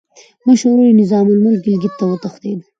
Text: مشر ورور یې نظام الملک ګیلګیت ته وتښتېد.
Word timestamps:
مشر 0.45 0.67
ورور 0.69 0.87
یې 0.87 0.99
نظام 1.01 1.25
الملک 1.31 1.59
ګیلګیت 1.65 1.93
ته 1.99 2.03
وتښتېد. 2.07 2.59